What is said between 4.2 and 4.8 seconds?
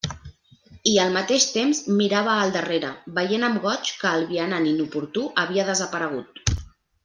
el vianant